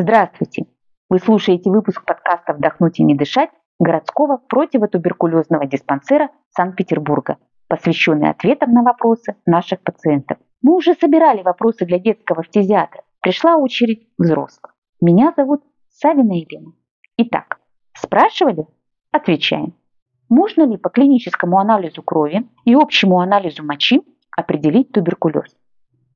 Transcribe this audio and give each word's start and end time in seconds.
Здравствуйте! 0.00 0.64
Вы 1.10 1.18
слушаете 1.18 1.68
выпуск 1.68 2.06
подкаста 2.06 2.54
«Вдохнуть 2.54 2.98
и 2.98 3.04
не 3.04 3.14
дышать» 3.14 3.50
городского 3.78 4.38
противотуберкулезного 4.38 5.66
диспансера 5.66 6.30
Санкт-Петербурга, 6.56 7.36
посвященный 7.68 8.30
ответам 8.30 8.72
на 8.72 8.82
вопросы 8.82 9.36
наших 9.44 9.82
пациентов. 9.82 10.38
Мы 10.62 10.74
уже 10.74 10.94
собирали 10.94 11.42
вопросы 11.42 11.84
для 11.84 11.98
детского 11.98 12.42
фтизиатра. 12.42 13.02
Пришла 13.20 13.56
очередь 13.58 14.08
взрослых. 14.16 14.74
Меня 15.02 15.34
зовут 15.36 15.60
Савина 15.90 16.32
Елена. 16.32 16.72
Итак, 17.18 17.60
спрашивали? 17.92 18.66
Отвечаем. 19.12 19.74
Можно 20.30 20.62
ли 20.62 20.78
по 20.78 20.88
клиническому 20.88 21.58
анализу 21.58 22.02
крови 22.02 22.48
и 22.64 22.74
общему 22.74 23.20
анализу 23.20 23.66
мочи 23.66 24.00
определить 24.34 24.92
туберкулез? 24.92 25.54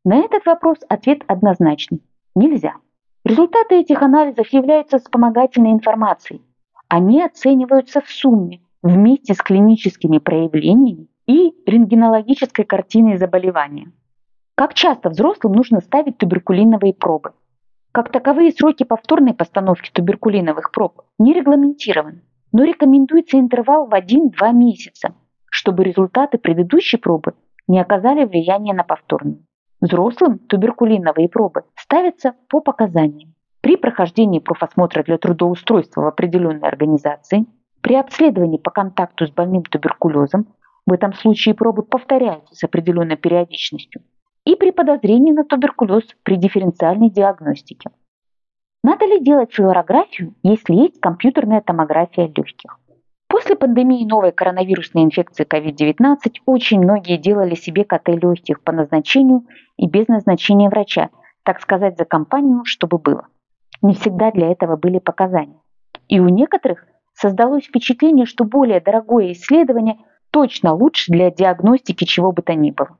На 0.04 0.20
этот 0.20 0.46
вопрос 0.46 0.78
ответ 0.88 1.22
однозначный. 1.26 2.02
Нельзя. 2.34 2.76
Результаты 3.24 3.76
этих 3.76 4.02
анализов 4.02 4.48
являются 4.48 4.98
вспомогательной 4.98 5.72
информацией. 5.72 6.42
Они 6.88 7.22
оцениваются 7.22 8.02
в 8.02 8.10
сумме 8.10 8.60
вместе 8.82 9.32
с 9.32 9.38
клиническими 9.38 10.18
проявлениями 10.18 11.08
и 11.26 11.54
рентгенологической 11.64 12.66
картиной 12.66 13.16
заболевания. 13.16 13.90
Как 14.54 14.74
часто 14.74 15.08
взрослым 15.08 15.54
нужно 15.54 15.80
ставить 15.80 16.18
туберкулиновые 16.18 16.92
пробы? 16.92 17.32
Как 17.92 18.12
таковые 18.12 18.52
сроки 18.52 18.82
повторной 18.84 19.32
постановки 19.32 19.90
туберкулиновых 19.90 20.70
проб 20.70 21.00
не 21.18 21.32
регламентированы, 21.32 22.20
но 22.52 22.64
рекомендуется 22.64 23.38
интервал 23.38 23.86
в 23.86 23.94
1-2 23.94 24.52
месяца, 24.52 25.14
чтобы 25.48 25.84
результаты 25.84 26.36
предыдущей 26.36 26.98
пробы 26.98 27.32
не 27.68 27.80
оказали 27.80 28.26
влияния 28.26 28.74
на 28.74 28.84
повторную. 28.84 29.46
Взрослым 29.84 30.38
туберкулиновые 30.38 31.28
пробы 31.28 31.64
ставятся 31.76 32.32
по 32.48 32.60
показаниям. 32.60 33.34
При 33.60 33.76
прохождении 33.76 34.38
профосмотра 34.38 35.02
для 35.02 35.18
трудоустройства 35.18 36.00
в 36.00 36.06
определенной 36.06 36.66
организации, 36.66 37.44
при 37.82 37.94
обследовании 37.96 38.56
по 38.56 38.70
контакту 38.70 39.26
с 39.26 39.30
больным 39.30 39.62
туберкулезом, 39.62 40.46
в 40.86 40.92
этом 40.94 41.12
случае 41.12 41.54
пробы 41.54 41.82
повторяются 41.82 42.54
с 42.54 42.64
определенной 42.64 43.16
периодичностью, 43.16 44.00
и 44.46 44.56
при 44.56 44.70
подозрении 44.70 45.32
на 45.32 45.44
туберкулез 45.44 46.04
при 46.22 46.36
дифференциальной 46.36 47.10
диагностике. 47.10 47.90
Надо 48.82 49.04
ли 49.04 49.20
делать 49.20 49.52
флюорографию, 49.52 50.34
если 50.42 50.76
есть 50.76 50.98
компьютерная 50.98 51.60
томография 51.60 52.32
легких? 52.34 52.78
После 53.34 53.56
пандемии 53.56 54.04
новой 54.04 54.30
коронавирусной 54.30 55.02
инфекции 55.02 55.44
COVID-19 55.44 56.42
очень 56.46 56.78
многие 56.78 57.16
делали 57.16 57.56
себе 57.56 57.82
КТ 57.82 58.10
легких 58.10 58.60
по 58.62 58.70
назначению 58.70 59.42
и 59.76 59.88
без 59.88 60.06
назначения 60.06 60.68
врача, 60.68 61.10
так 61.42 61.60
сказать, 61.60 61.98
за 61.98 62.04
компанию, 62.04 62.64
чтобы 62.64 62.98
было. 62.98 63.26
Не 63.82 63.94
всегда 63.94 64.30
для 64.30 64.52
этого 64.52 64.76
были 64.76 65.00
показания. 65.00 65.58
И 66.06 66.20
у 66.20 66.28
некоторых 66.28 66.86
создалось 67.12 67.64
впечатление, 67.64 68.24
что 68.24 68.44
более 68.44 68.80
дорогое 68.80 69.32
исследование 69.32 69.96
точно 70.30 70.72
лучше 70.72 71.10
для 71.10 71.32
диагностики 71.32 72.04
чего 72.04 72.30
бы 72.30 72.42
то 72.42 72.54
ни 72.54 72.70
было. 72.70 72.98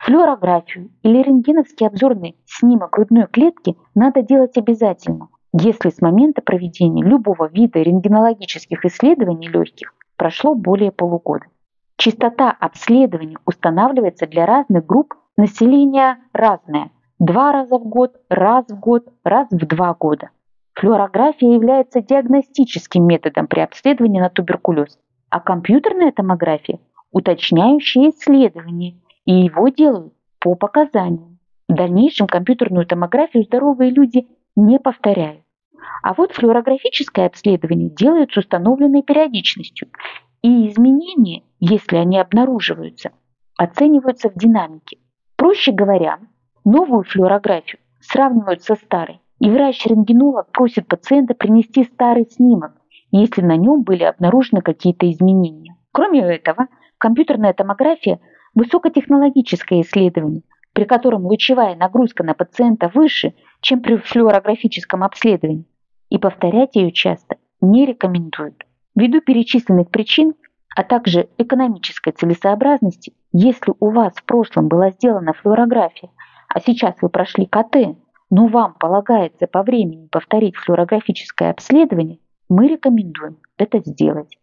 Флюорографию 0.00 0.90
или 1.02 1.22
рентгеновский 1.22 1.86
обзорный 1.86 2.36
снимок 2.44 2.90
грудной 2.90 3.26
клетки 3.26 3.78
надо 3.94 4.20
делать 4.20 4.58
обязательно, 4.58 5.30
если 5.52 5.90
с 5.90 6.00
момента 6.00 6.42
проведения 6.42 7.04
любого 7.04 7.48
вида 7.48 7.80
рентгенологических 7.80 8.84
исследований 8.84 9.48
легких 9.48 9.94
прошло 10.16 10.54
более 10.54 10.90
полугода. 10.90 11.46
Частота 11.96 12.50
обследований 12.50 13.36
устанавливается 13.44 14.26
для 14.26 14.46
разных 14.46 14.86
групп 14.86 15.14
населения 15.36 16.18
разная– 16.32 16.90
два 17.18 17.52
раза 17.52 17.78
в 17.78 17.84
год, 17.84 18.16
раз 18.28 18.66
в 18.68 18.78
год, 18.80 19.06
раз 19.24 19.48
в 19.50 19.66
два 19.66 19.94
года. 19.94 20.30
Флюорография 20.74 21.52
является 21.52 22.00
диагностическим 22.00 23.06
методом 23.06 23.46
при 23.46 23.60
обследовании 23.60 24.20
на 24.20 24.30
туберкулез, 24.30 24.98
а 25.30 25.40
компьютерная 25.40 26.12
томография– 26.12 26.80
уточняющее 27.12 28.10
исследование, 28.10 28.96
и 29.26 29.32
его 29.32 29.68
делают 29.68 30.14
по 30.40 30.54
показаниям. 30.54 31.38
В 31.68 31.74
дальнейшем 31.74 32.26
компьютерную 32.26 32.86
томографию 32.86 33.44
здоровые 33.44 33.90
люди 33.90 34.26
не 34.56 34.78
повторяют. 34.78 35.42
А 36.02 36.14
вот 36.14 36.32
флюорографическое 36.32 37.26
обследование 37.26 37.90
делают 37.90 38.32
с 38.32 38.36
установленной 38.36 39.02
периодичностью, 39.02 39.88
и 40.42 40.68
изменения, 40.68 41.42
если 41.60 41.96
они 41.96 42.18
обнаруживаются, 42.18 43.12
оцениваются 43.56 44.28
в 44.28 44.34
динамике. 44.34 44.98
Проще 45.36 45.72
говоря, 45.72 46.18
новую 46.64 47.04
флюорографию 47.04 47.80
сравнивают 48.00 48.62
со 48.62 48.74
старой, 48.74 49.20
и 49.38 49.50
врач-рентгенолог 49.50 50.50
просит 50.52 50.88
пациента 50.88 51.34
принести 51.34 51.84
старый 51.84 52.26
снимок, 52.28 52.72
если 53.10 53.42
на 53.42 53.56
нем 53.56 53.82
были 53.82 54.04
обнаружены 54.04 54.62
какие-то 54.62 55.10
изменения. 55.10 55.76
Кроме 55.92 56.20
этого, 56.20 56.68
компьютерная 56.98 57.52
томография– 57.52 58.20
высокотехнологическое 58.54 59.82
исследование, 59.82 60.42
при 60.72 60.84
котором 60.84 61.26
лучевая 61.26 61.76
нагрузка 61.76 62.24
на 62.24 62.34
пациента 62.34 62.90
выше, 62.92 63.34
чем 63.60 63.80
при 63.80 63.96
флюорографическом 63.96 65.04
обследовании, 65.04 65.66
и 66.08 66.18
повторять 66.18 66.76
ее 66.76 66.92
часто 66.92 67.36
не 67.60 67.86
рекомендуют. 67.86 68.64
Ввиду 68.94 69.20
перечисленных 69.20 69.90
причин, 69.90 70.34
а 70.74 70.84
также 70.84 71.28
экономической 71.38 72.12
целесообразности, 72.12 73.12
если 73.32 73.72
у 73.78 73.90
вас 73.90 74.14
в 74.14 74.24
прошлом 74.24 74.68
была 74.68 74.90
сделана 74.90 75.32
флюорография, 75.32 76.10
а 76.48 76.60
сейчас 76.60 76.94
вы 77.00 77.08
прошли 77.08 77.46
КТ, 77.46 77.96
но 78.30 78.46
вам 78.46 78.74
полагается 78.74 79.46
по 79.46 79.62
времени 79.62 80.06
повторить 80.06 80.56
флюорографическое 80.56 81.50
обследование, 81.50 82.18
мы 82.48 82.68
рекомендуем 82.68 83.38
это 83.56 83.78
сделать. 83.78 84.38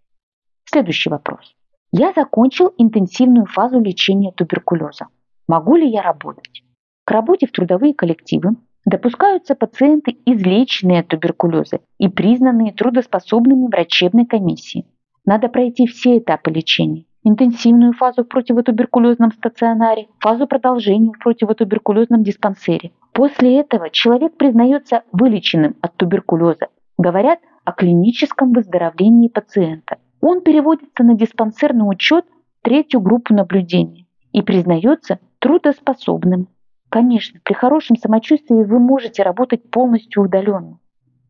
Следующий 0.65 1.09
вопрос. 1.09 1.55
Я 1.91 2.13
закончил 2.15 2.73
интенсивную 2.77 3.47
фазу 3.47 3.79
лечения 3.79 4.31
туберкулеза. 4.31 5.07
Могу 5.49 5.75
ли 5.75 5.89
я 5.89 6.03
работать? 6.03 6.63
К 7.05 7.11
работе 7.11 7.47
в 7.47 7.51
трудовые 7.51 7.95
коллективы 7.95 8.51
Допускаются 8.85 9.55
пациенты, 9.55 10.17
излеченные 10.25 11.01
от 11.01 11.07
туберкулеза 11.09 11.79
и 11.97 12.07
признанные 12.07 12.71
трудоспособными 12.71 13.67
врачебной 13.67 14.25
комиссией. 14.25 14.85
Надо 15.25 15.49
пройти 15.49 15.85
все 15.85 16.19
этапы 16.19 16.51
лечения. 16.51 17.05
Интенсивную 17.23 17.93
фазу 17.93 18.23
в 18.23 18.27
противотуберкулезном 18.27 19.31
стационаре, 19.31 20.07
фазу 20.19 20.47
продолжения 20.47 21.11
в 21.11 21.19
противотуберкулезном 21.19 22.23
диспансере. 22.23 22.91
После 23.11 23.59
этого 23.59 23.89
человек 23.89 24.37
признается 24.37 25.03
вылеченным 25.11 25.75
от 25.81 25.95
туберкулеза. 25.95 26.67
Говорят 26.97 27.39
о 27.65 27.73
клиническом 27.73 28.53
выздоровлении 28.53 29.27
пациента. 29.27 29.97
Он 30.21 30.41
переводится 30.41 31.03
на 31.03 31.15
диспансерный 31.15 31.89
учет 31.89 32.25
третью 32.61 33.01
группу 33.01 33.33
наблюдения 33.33 34.05
и 34.31 34.41
признается 34.41 35.19
трудоспособным. 35.39 36.47
Конечно, 36.89 37.39
при 37.43 37.53
хорошем 37.53 37.95
самочувствии 37.95 38.63
вы 38.63 38.79
можете 38.79 39.23
работать 39.23 39.69
полностью 39.69 40.23
удаленно. 40.23 40.79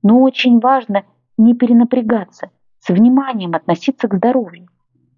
Но 0.01 0.21
очень 0.21 0.59
важно 0.59 1.03
не 1.37 1.53
перенапрягаться, 1.53 2.51
с 2.79 2.89
вниманием 2.89 3.55
относиться 3.55 4.07
к 4.07 4.15
здоровью. 4.15 4.67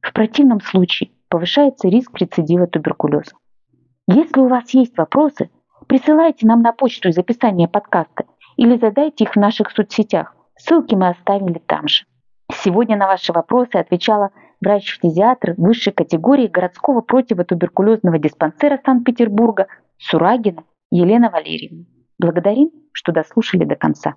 В 0.01 0.13
противном 0.13 0.61
случае 0.61 1.11
повышается 1.29 1.87
риск 1.87 2.17
рецидива 2.17 2.67
туберкулеза. 2.67 3.35
Если 4.07 4.39
у 4.39 4.47
вас 4.47 4.73
есть 4.73 4.97
вопросы, 4.97 5.51
присылайте 5.87 6.47
нам 6.47 6.61
на 6.61 6.73
почту 6.73 7.09
из 7.09 7.17
описания 7.17 7.67
подкаста 7.67 8.25
или 8.57 8.77
задайте 8.77 9.23
их 9.23 9.33
в 9.33 9.39
наших 9.39 9.71
соцсетях. 9.71 10.35
Ссылки 10.57 10.95
мы 10.95 11.09
оставили 11.09 11.59
там 11.59 11.87
же. 11.87 12.05
Сегодня 12.51 12.97
на 12.97 13.07
ваши 13.07 13.31
вопросы 13.31 13.75
отвечала 13.75 14.31
врач-фтизиатр 14.61 15.55
высшей 15.57 15.91
категории 15.91 16.47
городского 16.47 17.01
противотуберкулезного 17.01 18.19
диспансера 18.19 18.79
Санкт-Петербурга 18.85 19.67
Сурагина 19.97 20.63
Елена 20.91 21.29
Валерьевна. 21.29 21.85
Благодарим, 22.19 22.69
что 22.91 23.11
дослушали 23.11 23.65
до 23.65 23.75
конца. 23.75 24.15